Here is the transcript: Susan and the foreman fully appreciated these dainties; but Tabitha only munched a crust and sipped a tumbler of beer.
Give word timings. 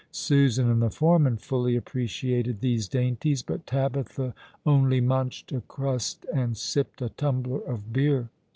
Susan 0.09 0.67
and 0.67 0.81
the 0.81 0.89
foreman 0.89 1.37
fully 1.37 1.75
appreciated 1.75 2.59
these 2.59 2.87
dainties; 2.87 3.43
but 3.43 3.67
Tabitha 3.67 4.33
only 4.65 4.99
munched 4.99 5.51
a 5.51 5.61
crust 5.67 6.25
and 6.33 6.57
sipped 6.57 7.03
a 7.03 7.09
tumbler 7.09 7.59
of 7.59 7.93
beer. 7.93 8.31